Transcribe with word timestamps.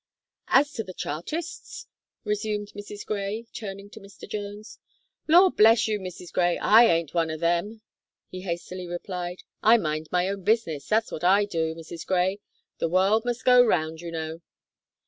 "As 0.47 0.73
to 0.73 0.83
the 0.83 0.95
Chartists?" 0.95 1.85
resumed 2.23 2.69
Mrs. 2.73 3.05
Gray, 3.05 3.45
turning 3.53 3.87
to 3.91 3.99
Mr. 3.99 4.27
Jones. 4.27 4.79
"Law 5.27 5.49
bless 5.51 5.87
you, 5.87 5.99
Mrs. 5.99 6.33
Gray, 6.33 6.57
I 6.57 6.85
ain't 6.85 7.13
one 7.13 7.29
of 7.29 7.39
them!" 7.39 7.83
he 8.27 8.41
hastily 8.41 8.87
replied. 8.87 9.43
"I 9.61 9.77
mind 9.77 10.09
my 10.11 10.27
own 10.27 10.41
business 10.43 10.87
that's 10.87 11.11
what 11.11 11.23
I 11.23 11.45
do, 11.45 11.75
Mrs. 11.75 12.07
Gray. 12.07 12.39
The 12.79 12.89
world 12.89 13.25
must 13.25 13.45
go 13.45 13.63
round, 13.63 14.01
you 14.01 14.09
know." 14.11 14.41